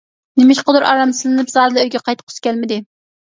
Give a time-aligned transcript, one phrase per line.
[0.39, 2.81] نېمىشقىدۇر ئارامسىزلىنىپ زادىلا ئۆيگە قايتقۇسى كەلمىدى.